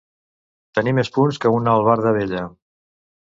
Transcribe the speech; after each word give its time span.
Tenir 0.77 0.93
més 0.99 1.11
punts 1.17 1.39
que 1.43 1.51
una 1.57 1.75
albarda 1.81 2.15
vella. 2.17 2.41